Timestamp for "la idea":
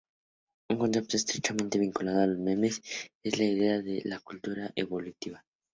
3.37-3.83